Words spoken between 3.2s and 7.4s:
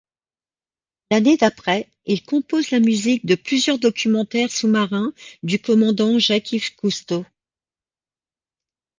de plusieurs documentaires sous-marins du commandant Jacques-Yves Cousteau.